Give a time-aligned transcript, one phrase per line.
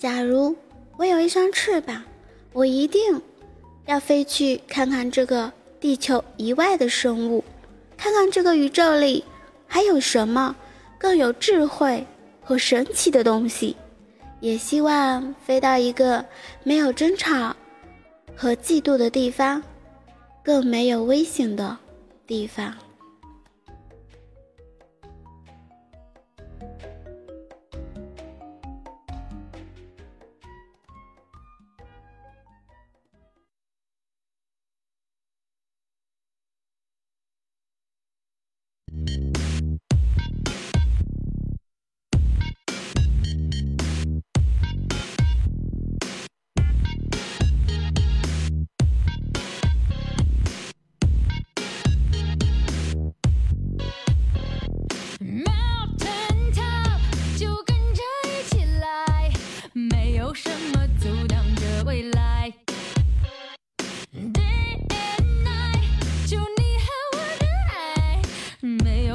[0.00, 0.56] 假如
[0.96, 2.02] 我有一双翅膀，
[2.54, 3.20] 我一定
[3.84, 7.44] 要飞去看看这个地球以外的生物，
[7.98, 9.22] 看看这个宇宙里
[9.66, 10.56] 还有什么
[10.96, 12.02] 更有智慧
[12.42, 13.76] 和神奇的东西。
[14.40, 16.24] 也希望飞到一个
[16.64, 17.54] 没有争吵
[18.34, 19.62] 和嫉妒的地方，
[20.42, 21.76] 更没有危险的
[22.26, 22.74] 地方。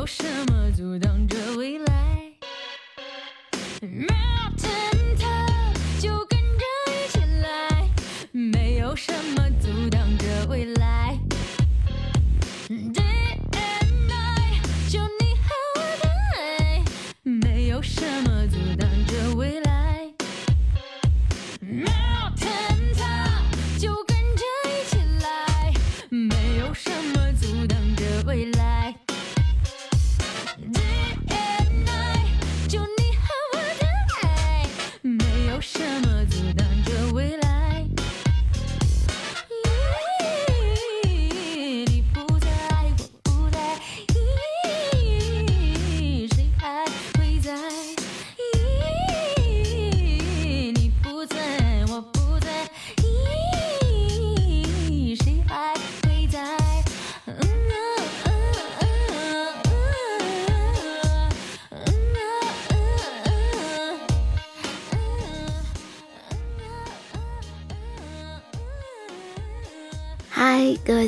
[0.05, 2.31] 有什么阻挡着未来？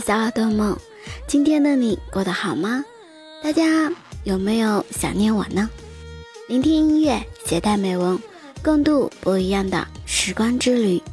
[0.08, 0.74] 小耳朵们，
[1.28, 2.82] 今天的你过得好吗？
[3.44, 3.92] 大家
[4.24, 5.70] 有没有想念我呢？
[6.48, 8.18] 聆听音乐，携带美文，
[8.64, 11.04] 共度不一样的时光之旅。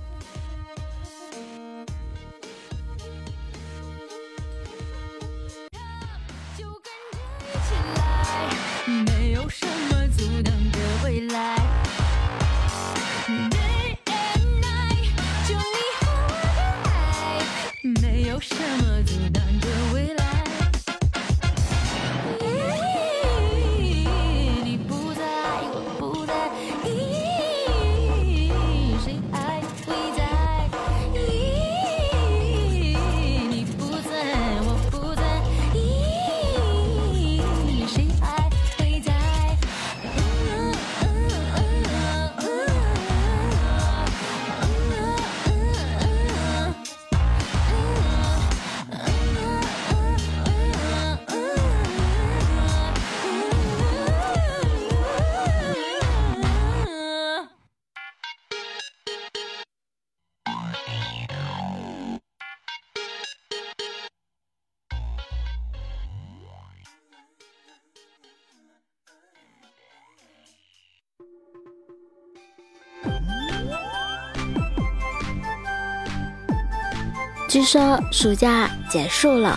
[77.54, 79.56] 据说暑假结束了，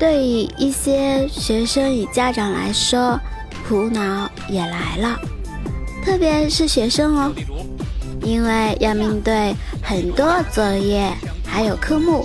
[0.00, 3.20] 对于一些学生与家长来说，
[3.68, 5.20] 苦恼也来了，
[6.02, 7.30] 特别是学生哦，
[8.22, 11.12] 因为要面对很多作业，
[11.44, 12.24] 还有科目，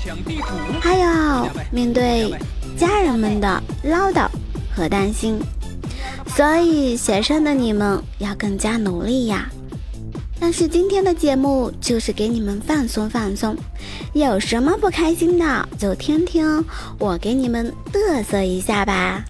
[0.80, 2.34] 还要面对
[2.78, 4.30] 家人们的唠叨
[4.74, 5.38] 和担心，
[6.28, 9.50] 所以学生的你们要更加努力呀。
[10.40, 13.54] 但是今天的节目就是给你们放松放松，
[14.14, 16.64] 有什么不开心的就听听
[17.00, 19.24] 我给你们嘚瑟一下吧。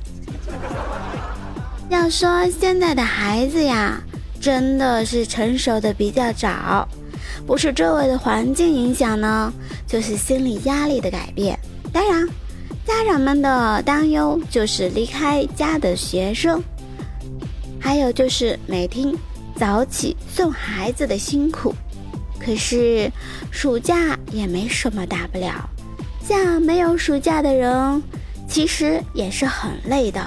[1.89, 4.01] 要说现在的孩子呀，
[4.41, 6.87] 真的是成熟的比较早，
[7.47, 9.51] 不是周围的环境影响呢，
[9.87, 11.57] 就是心理压力的改变。
[11.91, 12.27] 当然，
[12.85, 16.61] 家长们的担忧就是离开家的学生，
[17.79, 19.13] 还有就是每天。
[19.55, 21.75] 早起送孩子的辛苦，
[22.45, 23.11] 可是
[23.51, 25.69] 暑假也没什么大不了。
[26.25, 28.01] 像没有暑假的人，
[28.47, 30.21] 其实也是很累的，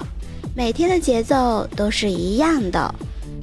[0.55, 2.95] 每天的节奏都是一样的，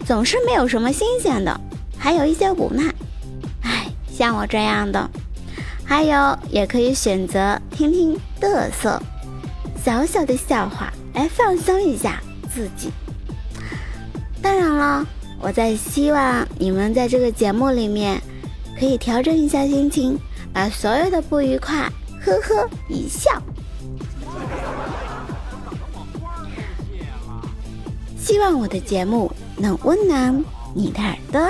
[0.05, 1.59] 总是没有什么新鲜的，
[1.97, 2.93] 还有一些无奈。
[4.15, 5.09] 像我这样的，
[5.83, 9.01] 还有也可以选择听听嘚瑟、
[9.83, 12.21] 小小的笑话来放松一下
[12.53, 12.91] 自己。
[14.39, 15.07] 当然了，
[15.41, 18.21] 我在希望你们在这个节目里面
[18.79, 20.17] 可以调整一下心情，
[20.51, 21.91] 把所有的不愉快
[22.21, 23.31] 呵呵一笑。
[28.17, 30.43] 希望我的节目能温暖
[30.73, 31.41] 你的耳朵。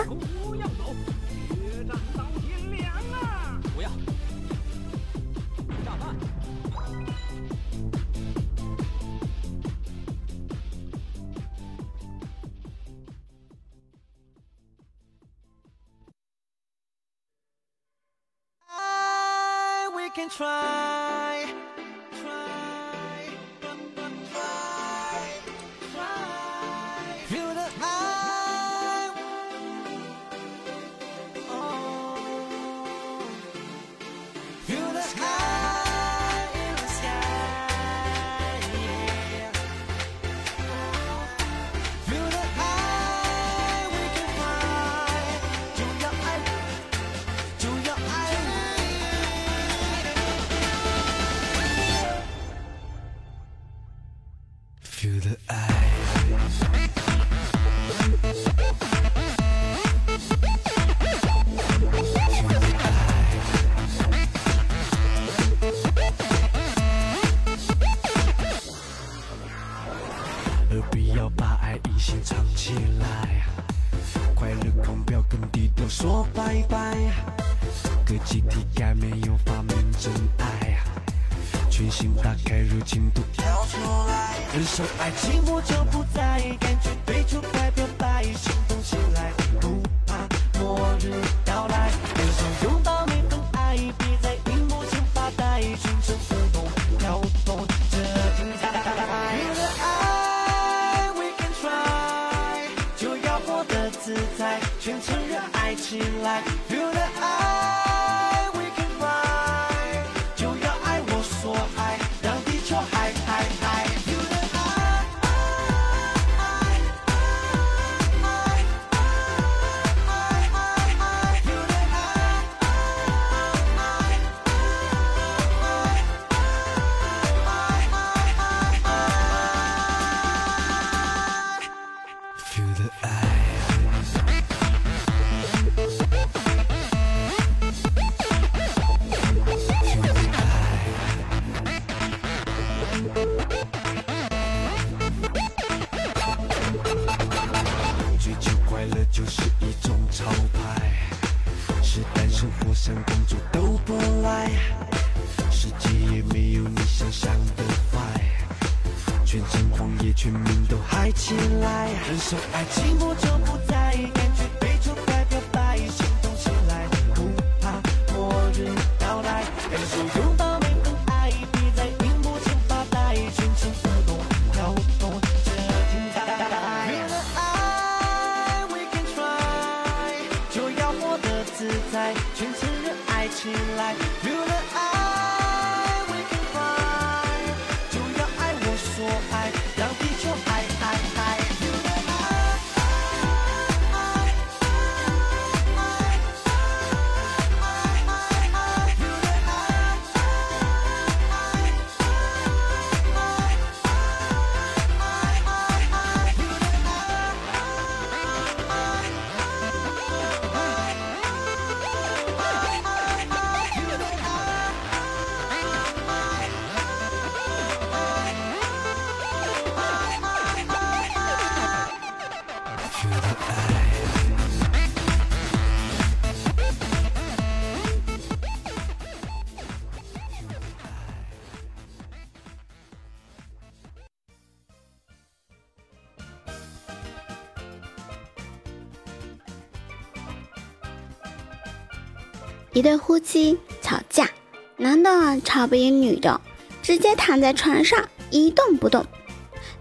[242.84, 244.30] 一对夫妻吵架，
[244.76, 246.42] 男的吵不赢女的，
[246.82, 249.06] 直接躺在床上一动不动。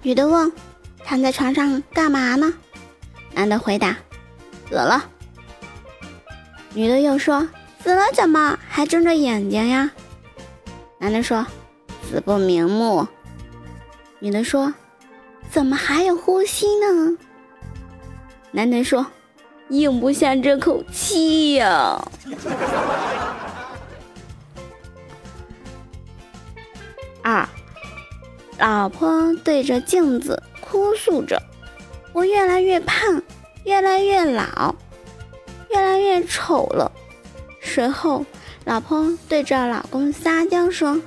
[0.03, 0.53] 女的问
[1.05, 2.55] ：“躺在床上干嘛呢？”
[3.35, 3.97] 男的回答
[4.71, 5.05] ：“死了。”
[6.75, 7.49] 女的又说
[7.83, 9.91] ：“死了怎么还睁着眼睛呀？”
[11.01, 11.45] 男的说
[12.09, 13.05] ：“死不瞑目。”
[14.21, 14.73] 女的说
[15.51, 17.19] ：“怎么还有呼吸呢？”
[18.53, 19.05] 男的说
[19.73, 21.99] ：“咽不下这口气呀。
[27.23, 27.49] 二，
[28.59, 31.41] 老婆对着镜子哭诉着
[32.13, 33.23] ：“我越来越胖，
[33.65, 34.75] 越来越老，
[35.71, 36.91] 越来越丑了。”
[37.63, 38.27] 随后，
[38.65, 41.01] 老婆对着老公撒娇说：“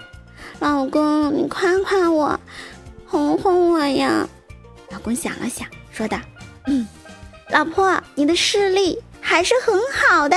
[0.59, 2.39] 老公，你夸夸我，
[3.05, 4.27] 哄哄我呀。”
[4.89, 6.17] 老公想了想，说道：“，
[7.55, 10.35] 老婆，你的视力还是很好的。”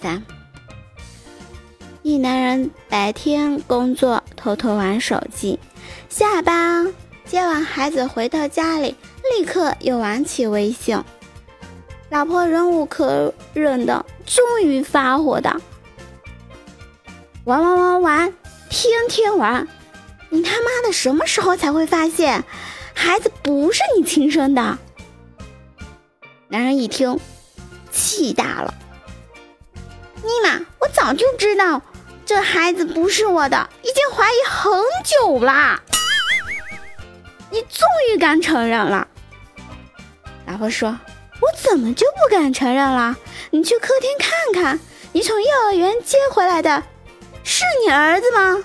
[0.00, 0.22] 三。
[2.00, 5.60] 一男人白天工作，偷偷玩手机，
[6.08, 6.94] 下班
[7.26, 8.96] 接完孩子回到家里，
[9.36, 10.98] 立刻又玩起微信。
[12.08, 15.60] 老婆忍无可忍的，终于发火的，
[17.44, 18.34] 玩玩玩玩，
[18.70, 19.68] 天天玩，
[20.30, 22.42] 你他妈的什么时候才会发现，
[22.94, 24.78] 孩子不是你亲生的？
[26.48, 27.18] 男人一听，
[27.90, 28.74] 气大了，
[30.22, 31.82] 尼玛，我早就知道。
[32.24, 34.72] 这孩子不是我的，已经怀疑很
[35.04, 35.82] 久啦。
[37.50, 39.08] 你终于敢承认了。
[40.46, 40.98] 老婆说
[41.40, 43.16] ：“我怎么就不敢承认了？
[43.50, 44.80] 你去客厅看看，
[45.12, 46.82] 你从幼儿园接回来的，
[47.42, 48.64] 是你儿子吗？”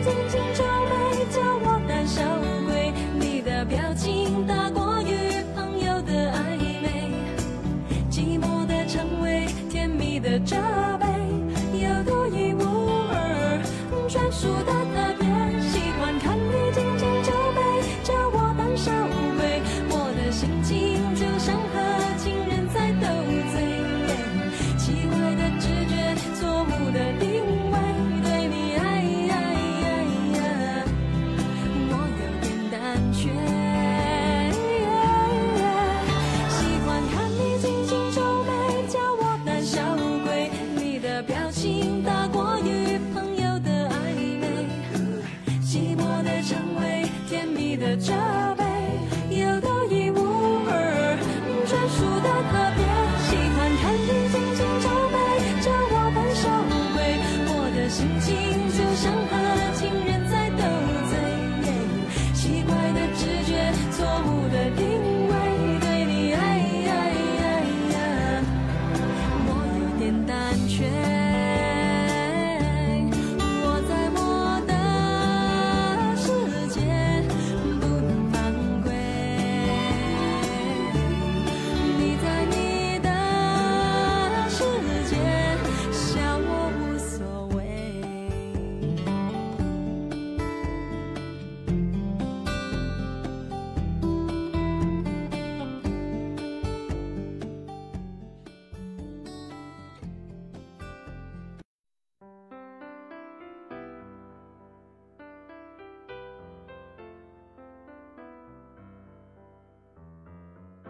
[0.00, 0.67] 曾经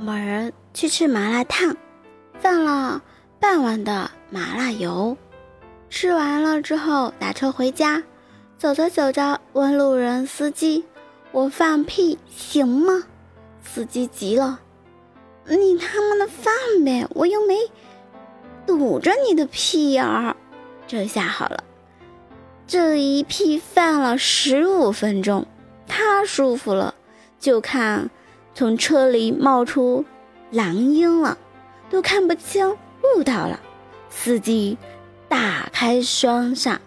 [0.09, 1.77] 某人去吃麻辣烫，
[2.41, 3.03] 放了
[3.39, 5.15] 半碗的麻辣油。
[5.91, 8.03] 吃完了之后，打车回家，
[8.57, 10.87] 走着走着，问路人司机
[11.31, 13.03] ：“我放屁行吗？”
[13.61, 14.61] 司机急了
[15.47, 16.55] ：“你他妈的放
[16.87, 17.59] 呗，我又没
[18.67, 20.35] 堵着你的屁眼儿。”
[20.89, 21.63] 这下好了，
[22.67, 25.47] 这一屁放了十五分钟，
[25.87, 26.95] 他舒服了，
[27.39, 28.09] 就看
[28.59, 30.05] 从车里冒出
[30.51, 31.39] 狼鹰了，
[31.91, 33.61] 都看不清路道了。
[34.11, 34.77] 司机
[35.29, 36.81] 打开双闪，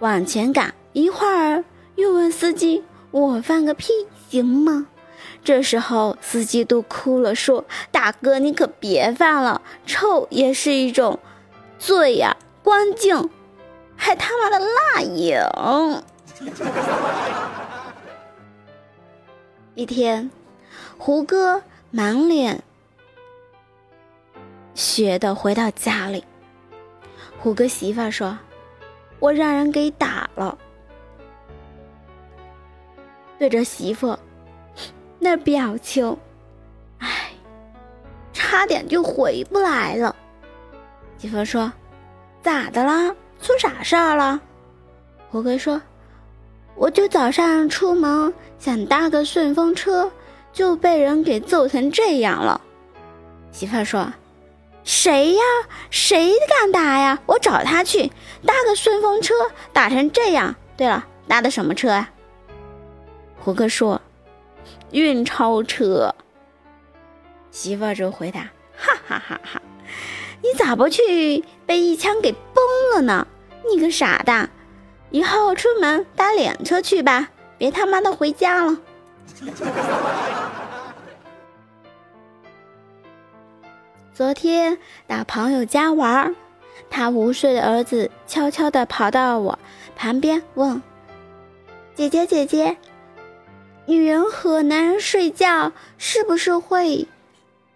[0.00, 1.62] 往前赶，一会儿
[1.94, 3.92] 又问司机：“我放个屁
[4.28, 4.88] 行吗？”
[5.44, 11.20] 这时候司机都哭了，说：“大哥，你可别放了，臭也是一种
[11.78, 13.30] 罪呀。”关静，
[13.94, 15.40] 还他妈的辣影。
[19.76, 20.28] 一天，
[20.98, 22.62] 胡歌满脸
[24.74, 26.24] 血的回到家里，
[27.38, 28.36] 胡歌媳妇说
[29.20, 30.58] ：“我让人给打了。”
[33.38, 34.18] 对着媳妇
[35.18, 36.16] 那表情，
[36.98, 37.30] 唉，
[38.32, 40.14] 差点就回不来了。
[41.16, 41.72] 媳妇说。
[42.40, 43.14] 咋的啦？
[43.42, 44.40] 出啥事儿了？
[45.28, 45.82] 胡歌说
[46.76, 50.10] ：“我就早上出门想搭个顺风车，
[50.58, 52.60] 就被人给揍成这样了。”
[53.52, 54.12] 媳妇儿说
[54.82, 55.42] ：“谁呀？
[55.88, 57.20] 谁敢打呀？
[57.26, 58.10] 我找他去
[58.44, 59.32] 搭个顺风车，
[59.72, 60.56] 打成这样。
[60.76, 62.10] 对了，搭的什么车啊？”
[63.38, 64.00] 胡哥说
[64.90, 66.12] ：“运钞车。”
[67.52, 68.40] 媳妇儿就回答
[68.76, 69.62] ：“哈哈哈哈。”
[70.42, 72.64] 你咋不去被一枪给崩
[72.96, 73.28] 了呢？
[73.70, 74.50] 你个傻蛋！
[75.10, 78.76] 以后出门搭脸车去吧，别他妈的回家了。
[84.18, 86.34] 昨天到朋友家玩，
[86.90, 89.56] 他五岁的儿子悄悄的跑到我
[89.94, 90.82] 旁边问
[91.94, 92.76] ：“姐姐姐姐，
[93.86, 97.06] 女人和男人睡觉是不是会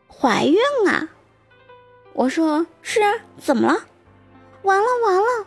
[0.08, 1.10] 怀孕啊？”
[2.12, 3.78] 我说是啊，怎么了？
[4.62, 5.46] 完了完了，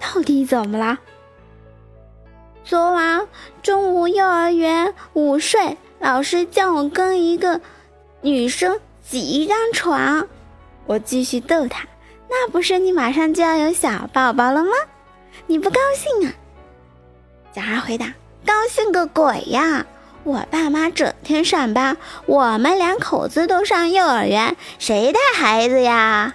[0.00, 0.98] 到底怎么了？
[2.64, 3.28] 昨晚
[3.62, 7.60] 中午幼儿园午睡，老师叫我跟一个
[8.22, 10.26] 女生挤一张床。
[10.86, 11.86] 我继续逗他，
[12.28, 14.70] 那不是你马上就要有小宝宝了吗？
[15.46, 16.32] 你不高兴啊？
[17.54, 18.06] 小孩回答：
[18.44, 19.86] 高兴个鬼呀！
[20.24, 26.34] 我爸妈整天上班，我们两口子都上幼儿园，谁带孩子呀？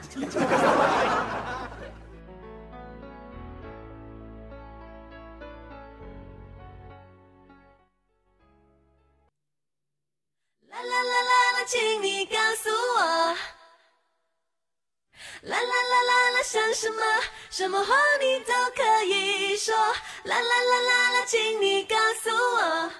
[11.65, 12.99] 请你告诉我，
[15.43, 17.01] 啦啦啦啦啦，想什么？
[17.49, 19.75] 什么话你都可以说，
[20.23, 22.91] 啦啦啦啦啦，请你告诉我。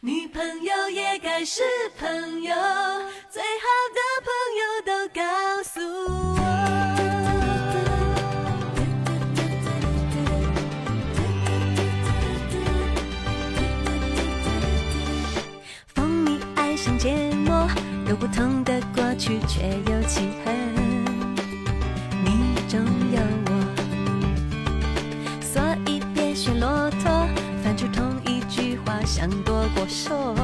[0.00, 1.62] 女朋友也该是
[1.98, 2.54] 朋友，
[3.30, 4.00] 最好的
[18.34, 20.52] 同的过去，却有契合。
[22.24, 22.80] 你中
[23.12, 23.50] 有我，
[25.40, 27.28] 所以别学骆驼，
[27.62, 30.37] 翻出同一句话，想躲过说。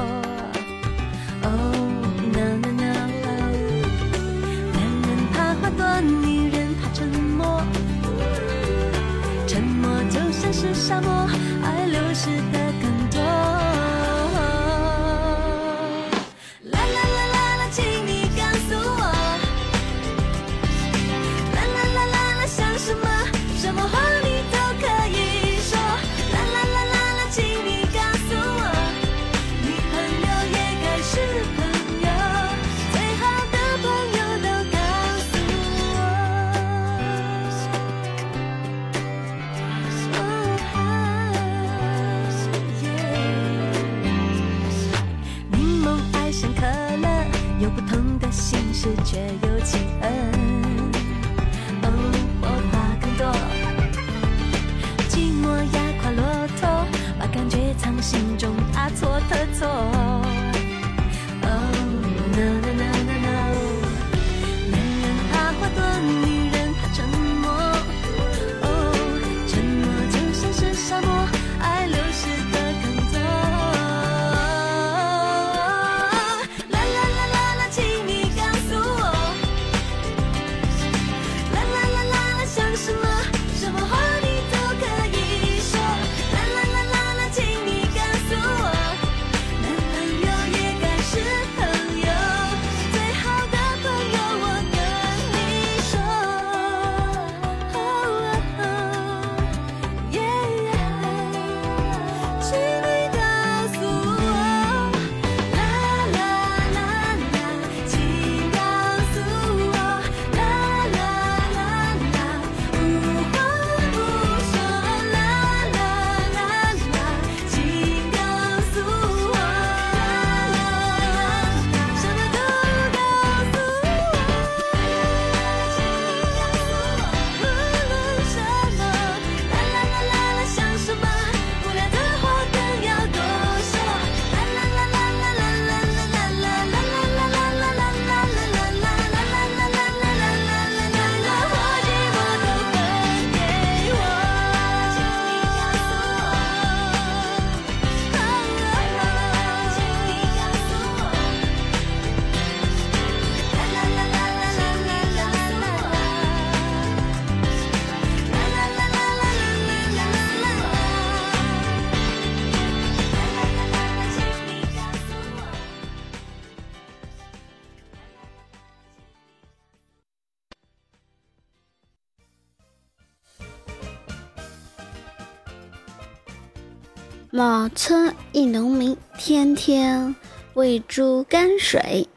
[177.65, 180.15] 某村一农民天天
[180.53, 182.07] 喂猪泔水，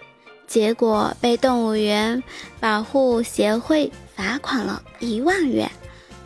[0.46, 2.22] 结果被动物园
[2.60, 5.70] 保护协会罚款了一万元，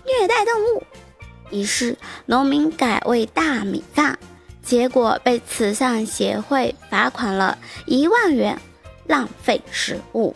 [0.04, 0.82] 虐待动物。
[1.52, 4.18] 于是农民改喂大米饭，
[4.60, 7.56] 结果被慈善协会罚款了
[7.86, 8.60] 一万元，
[9.06, 10.34] 浪费食物。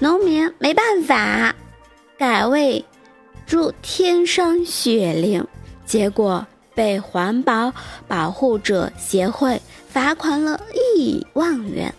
[0.00, 1.54] 农民没办法，
[2.18, 2.84] 改喂
[3.46, 5.46] 猪天生雪灵，
[5.84, 6.44] 结果
[6.76, 7.72] 被环保
[8.06, 11.92] 保护者协会罚款了一万元，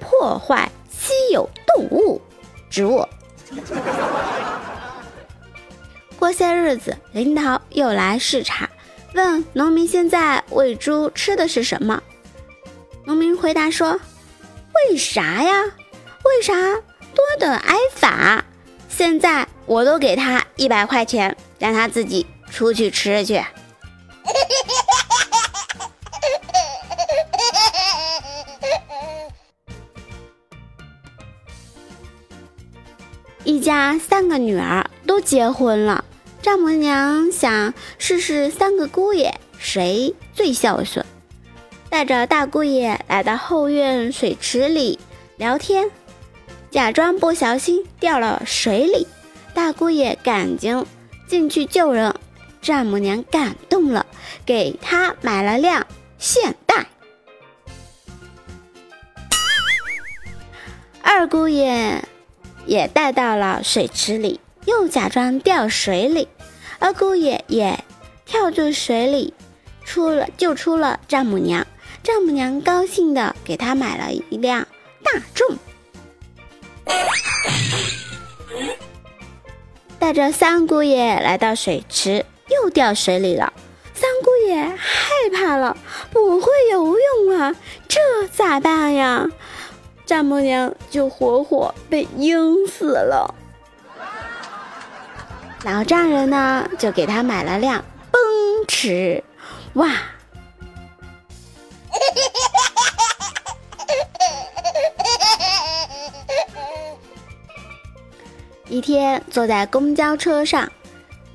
[0.00, 2.20] 破坏稀有动物
[2.70, 3.06] 植物。
[6.18, 8.70] 过些日子，领导又来视察，
[9.14, 12.02] 问农民现在喂猪吃的是什么？
[13.04, 14.00] 农民回答说
[14.90, 15.62] ：“为啥呀？
[16.24, 16.54] 为啥
[17.14, 18.42] 多的挨罚？
[18.88, 23.44] 现在我都给他一百块钱，让他自己出去吃去。”
[33.44, 36.02] 一家三个女儿都结婚了，
[36.40, 41.04] 丈母娘想试试三个姑爷谁最孝顺，
[41.90, 44.98] 带着大姑爷来到后院水池里
[45.36, 45.90] 聊天，
[46.70, 49.06] 假装不小心掉了水里，
[49.52, 50.86] 大姑爷赶紧
[51.28, 52.14] 进去救人，
[52.64, 54.06] 丈母娘感动了，
[54.46, 55.86] 给他买了辆
[56.18, 56.86] 现代。
[61.02, 62.02] 二姑爷
[62.64, 66.26] 也带到了水池里，又假装掉水里，
[66.78, 67.84] 二姑爷也
[68.24, 69.34] 跳进水里，
[69.84, 71.66] 出了救出了丈母娘。
[72.02, 74.66] 丈母娘高兴的给他买了一辆
[75.02, 75.56] 大众，
[79.98, 83.52] 带着三姑爷来到水池，又掉水里了。
[83.94, 85.76] 三姑爷害怕了，
[86.10, 87.54] 不会游泳啊，
[87.88, 89.26] 这咋办呀？
[90.04, 93.34] 丈母娘就活活被淹死了。
[95.64, 98.20] 老丈人呢，就给他买了辆奔
[98.68, 99.24] 驰，
[99.74, 99.90] 哇！
[108.68, 110.70] 一天坐在公交车上，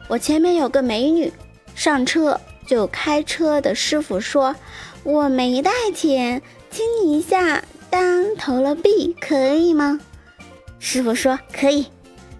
[0.09, 1.31] 我前面有个美女，
[1.75, 4.55] 上车就开车的师傅说
[5.03, 6.41] ：“我没带钱，
[6.71, 9.99] 亲你一下。”当投了币可以吗？
[10.79, 11.85] 师傅说可以。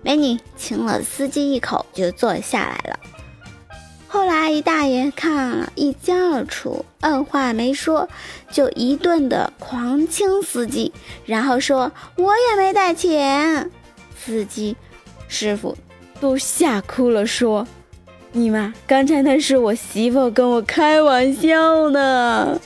[0.01, 2.99] 美女亲了司机一口，就坐下来了。
[4.08, 8.10] 后来一大爷看了一清二楚，二话没说，
[8.51, 10.91] 就一顿的狂亲司机，
[11.25, 13.69] 然后说我也没带钱。
[14.17, 14.75] 司机
[15.27, 15.77] 师傅
[16.19, 17.67] 都吓哭了，说
[18.32, 22.60] 你妈刚才那是我媳妇跟我开玩笑呢。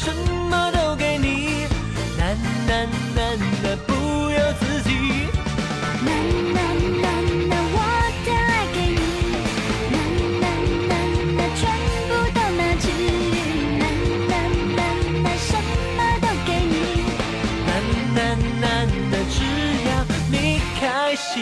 [0.00, 1.66] 什么都给你，
[2.16, 2.36] 难
[2.68, 3.92] 难难难，不
[4.30, 4.90] 由自己。
[6.06, 6.08] 难
[6.54, 6.56] 难
[7.02, 7.06] 难
[7.48, 7.76] 难，我
[8.24, 9.00] 的爱给你，
[9.90, 9.96] 难
[10.40, 10.44] 难
[10.88, 10.90] 难
[11.36, 11.60] 难，全
[12.06, 12.86] 部都拿去，
[13.80, 13.82] 难
[14.28, 14.32] 难
[14.76, 14.78] 难
[15.24, 15.50] 难，什
[15.96, 16.72] 么都给你。
[17.66, 17.68] 难
[18.14, 18.18] 难
[18.60, 19.36] 难的，只
[19.88, 19.90] 要
[20.30, 20.82] 你开
[21.16, 21.34] 心。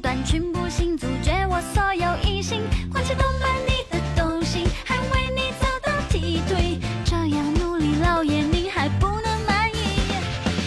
[0.00, 9.78] 短裙不行，阻绝我所有异性，花钱都买你的东西，还为你做到梯队，这样努力劳燕，你还不能满意？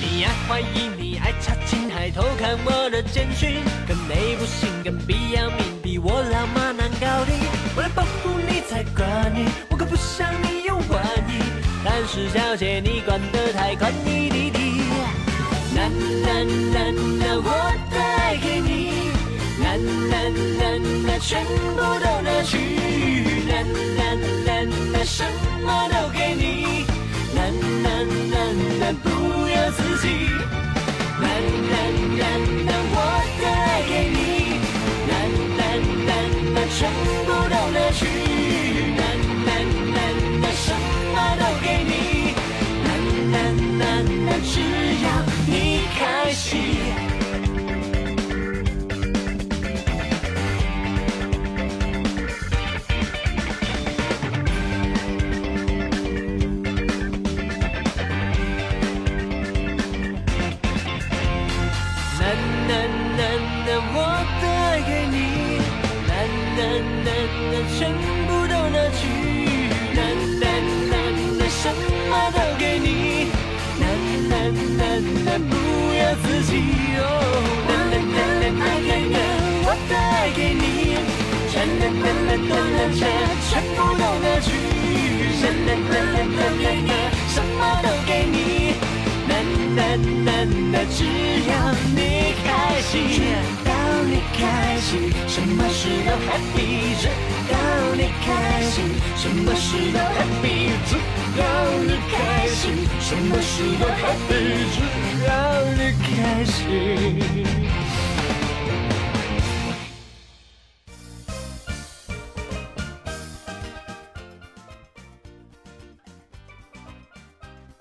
[0.01, 7.35] 你爱怀疑，你爱查清，还偷看我的简讯，跟妹不行，跟比要命比我老妈难搞定。
[7.75, 11.41] 我来保护你才管你，我可不想你有怀疑。
[11.83, 14.81] 但是小姐，你管得太宽，你弟弟。
[15.75, 16.29] 啦啦
[16.73, 16.79] 啦
[17.19, 19.04] 啦，我带给你。
[20.25, 22.57] 难难难，全部都拿去，
[23.47, 23.63] 难
[23.95, 25.23] 难难难，什
[25.63, 26.83] 么都给你，
[27.35, 28.33] 难难难
[28.79, 30.07] 难，不要自己，
[31.21, 31.29] 难
[31.69, 31.73] 难
[32.17, 32.64] 难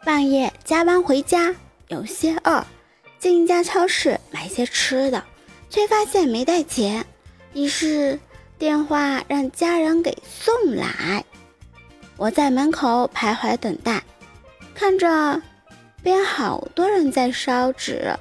[0.04, 1.54] 半夜加班回家，
[1.88, 2.62] 有些饿，
[3.18, 5.24] 进一家超市买些吃的，
[5.70, 7.06] 却发现没带钱，
[7.54, 8.20] 于是
[8.58, 11.24] 电话让家人给送来。
[12.18, 14.02] 我在门口徘徊等待，
[14.74, 15.40] 看着
[16.02, 18.14] 边好多人在烧纸，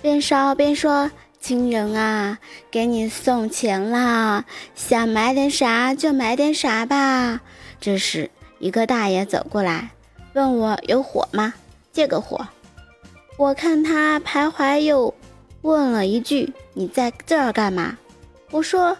[0.00, 1.10] 边烧边说
[1.40, 2.38] ：“亲人啊，
[2.70, 4.44] 给你送钱啦，
[4.76, 7.40] 想买点啥就买点啥吧。”
[7.80, 9.90] 这时，一个大爷走过来。
[10.34, 11.54] 问我有火吗？
[11.92, 12.46] 借个火。
[13.36, 15.14] 我看他徘徊，又
[15.62, 17.98] 问了一句：“你在这儿干嘛？”
[18.50, 18.96] 我说：“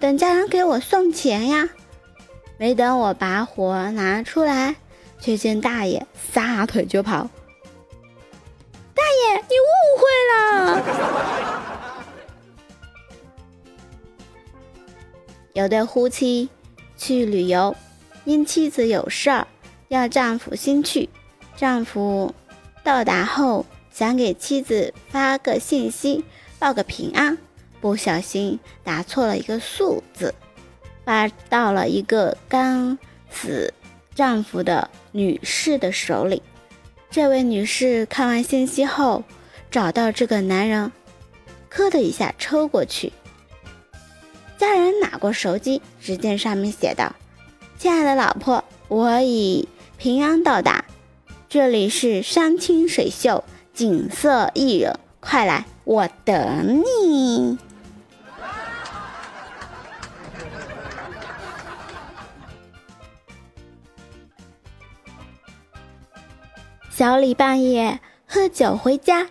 [0.00, 1.68] 等家人给我送钱呀。”
[2.56, 4.76] 没等我把火拿出来，
[5.20, 7.28] 却见大爷撒腿就跑。
[8.94, 10.82] 大爷，你误会了。
[15.54, 16.48] 有对夫妻
[16.96, 17.76] 去旅游，
[18.24, 19.46] 因妻子有事儿。
[19.88, 21.08] 要丈夫先去，
[21.56, 22.34] 丈夫
[22.82, 26.24] 到达后想给妻子发个信息
[26.58, 27.38] 报个平安，
[27.80, 30.34] 不小心打错了一个数字，
[31.04, 32.98] 发到了一个刚
[33.30, 33.72] 死
[34.14, 36.42] 丈夫的女士的手里。
[37.10, 39.22] 这位女士看完信息后，
[39.70, 40.90] 找到这个男人，
[41.68, 43.12] 磕的一下抽过去。
[44.56, 47.14] 家人拿过手机，只见上面写道
[47.78, 49.68] ：“亲爱的老婆，我已。”
[50.04, 50.84] 平安到达，
[51.48, 57.56] 这里是山清水秀，景色宜人，快来，我等你。
[66.90, 69.30] 小李半夜喝酒回家，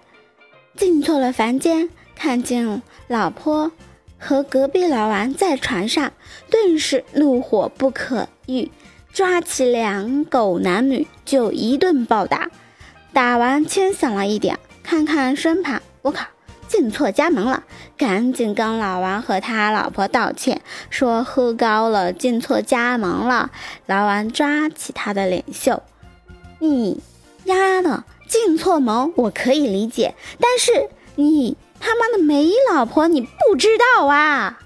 [0.75, 3.71] 进错了房间，看见老婆
[4.17, 6.11] 和隔壁老王在床上，
[6.49, 8.67] 顿时怒火不可遏。
[9.13, 12.49] 抓起两狗男女就一顿暴打，
[13.13, 16.25] 打完清醒了一点，看看身旁，我靠，
[16.67, 17.63] 进错家门了，
[17.95, 23.51] 赶紧跟老王和他老婆道歉，说喝高了进错家门了。
[23.85, 25.83] 老王抓起他的领袖，
[26.57, 26.99] 你
[27.43, 34.59] 丫的进错门我可以理解，但是你他妈的没老婆你不知道啊！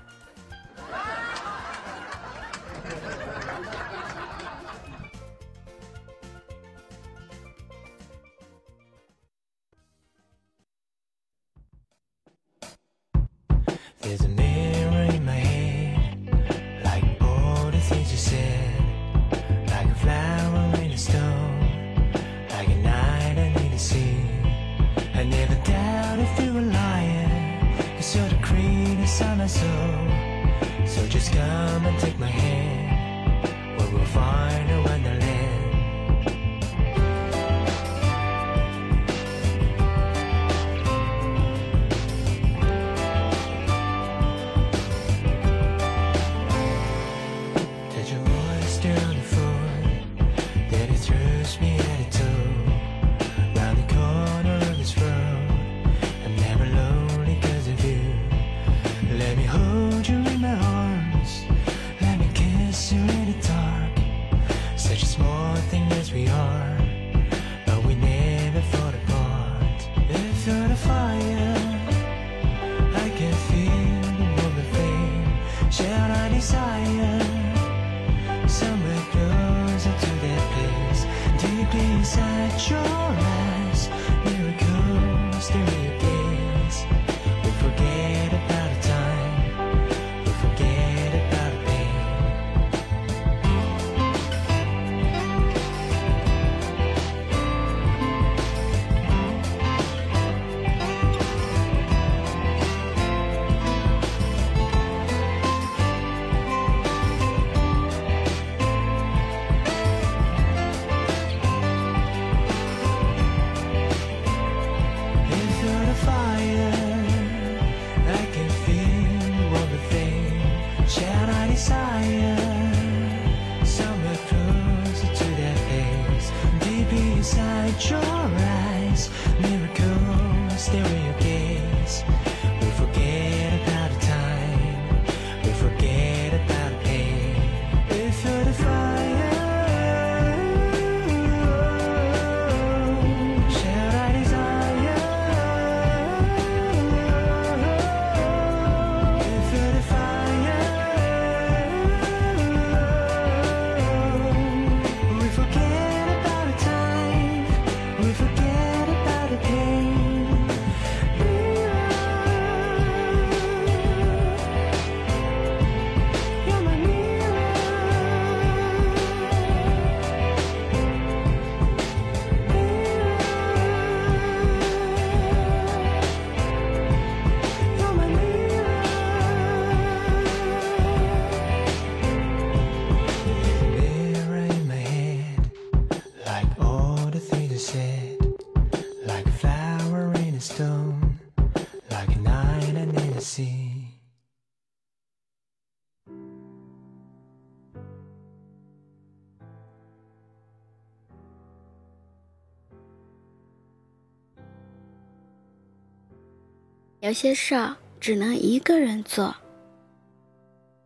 [207.08, 209.34] 有些事儿只能一个人做，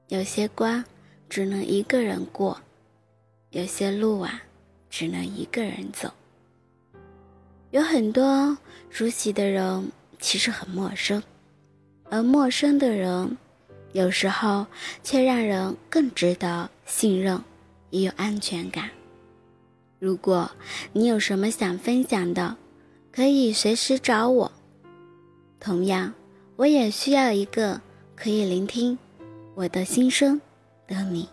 [0.10, 0.86] 有些关
[1.28, 2.62] 只能一个人过，
[3.50, 4.44] 有些路啊
[4.88, 6.12] 只能一个人走。
[7.72, 8.56] 有很多
[8.92, 11.24] 熟悉的人其实很陌生，
[12.12, 13.36] 而陌生的人
[13.92, 14.68] 有时候
[15.02, 17.44] 却让人更值得信任，
[17.90, 18.92] 也有安全感。
[19.98, 20.52] 如果
[20.94, 22.58] 你有什么想分享的，
[23.12, 24.52] 可以随时找我。
[25.62, 26.12] 同样，
[26.56, 27.80] 我也需要一个
[28.16, 28.98] 可以聆听
[29.54, 30.42] 我的心声
[30.88, 31.30] 的你。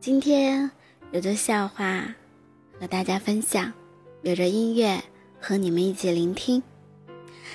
[0.00, 0.68] 今天
[1.12, 2.12] 有着笑话
[2.80, 3.72] 和大家分享，
[4.22, 5.00] 有着音乐
[5.40, 6.60] 和你们一起聆听，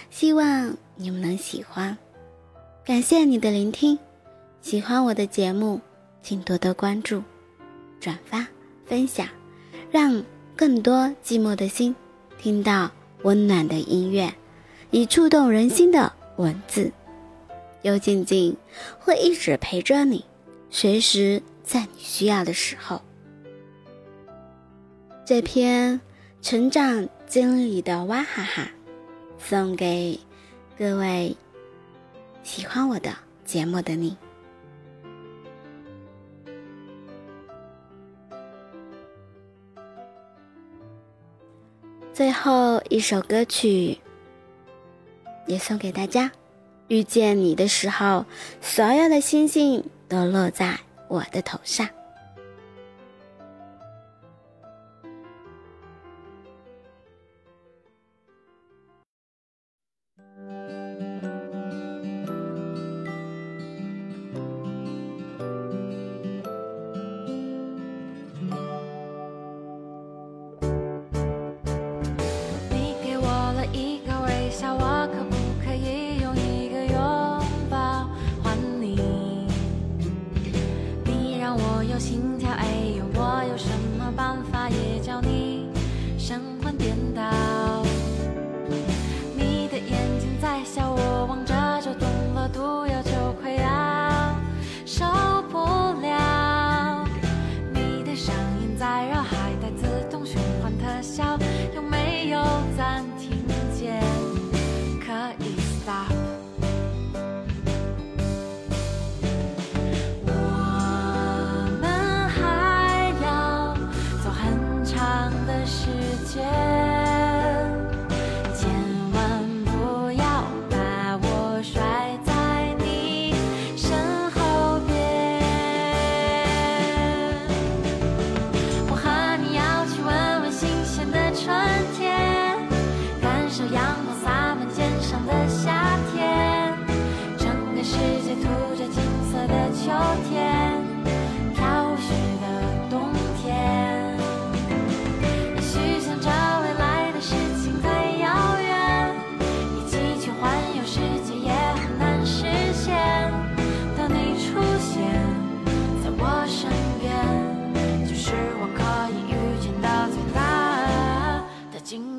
[0.10, 1.98] 希望你们能喜欢。
[2.86, 4.00] 感谢你的聆听，
[4.62, 5.82] 喜欢我的节目，
[6.22, 7.22] 请多多关注、
[8.00, 8.48] 转发、
[8.86, 9.28] 分享，
[9.92, 10.24] 让
[10.56, 11.94] 更多寂寞的心。
[12.46, 12.92] 听到
[13.24, 14.32] 温暖的音乐，
[14.92, 16.92] 以触动人心的文字，
[17.82, 18.56] 幽静静
[19.00, 20.24] 会一直陪着你，
[20.70, 23.02] 随时在你需要的时候。
[25.26, 26.00] 这篇
[26.40, 28.70] 成长经历的哇哈哈，
[29.40, 30.20] 送给
[30.78, 31.36] 各位
[32.44, 33.12] 喜欢我的
[33.44, 34.16] 节目的你。
[42.16, 44.00] 最后一首歌曲
[45.48, 46.32] 也送给大家。
[46.88, 48.26] 遇见你的时候，
[48.62, 51.86] 所有的星星都落在我的头上。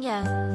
[0.07, 0.46] yeah.